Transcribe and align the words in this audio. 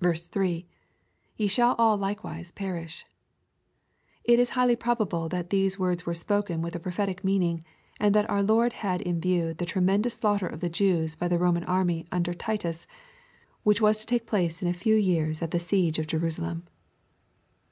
3. 0.00 0.64
—[Ye 1.36 1.46
shall 1.48 1.74
aU 1.76 1.96
likewise 1.96 2.52
perish.] 2.52 3.04
It 4.22 4.38
is 4.38 4.50
highly 4.50 4.76
probable 4.76 5.28
that 5.28 5.50
these 5.50 5.76
words 5.76 6.06
were 6.06 6.14
spoken 6.14 6.62
with 6.62 6.76
a 6.76 6.78
prophetic 6.78 7.24
meaning, 7.24 7.64
and 7.98 8.14
that 8.14 8.30
our 8.30 8.44
Lord 8.44 8.72
had 8.74 9.00
in 9.00 9.20
view 9.20 9.52
the 9.52 9.66
tremendous 9.66 10.14
slaughter 10.14 10.46
of 10.46 10.60
the 10.60 10.70
Jews 10.70 11.16
by 11.16 11.26
the 11.26 11.36
Roman 11.36 11.64
army 11.64 12.06
under 12.12 12.32
Titus, 12.32 12.86
which 13.64 13.80
was 13.80 13.98
to 13.98 14.06
take 14.06 14.24
place 14.24 14.62
in 14.62 14.68
a 14.68 14.72
few 14.72 14.94
years 14.94 15.42
at 15.42 15.50
the 15.50 15.58
siege 15.58 15.98
of 15.98 16.06
Jerusalem. 16.06 16.68